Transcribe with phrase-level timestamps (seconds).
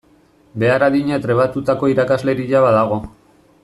[0.63, 3.03] Behar adina trebatutako irakasleria badago.